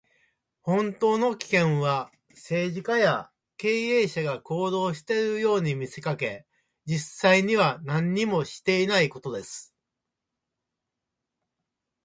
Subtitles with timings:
[0.63, 6.47] 本当の危険は、政治家や経営者が行動しているように見せかけ、
[6.87, 9.75] 実際には何もしていないことです。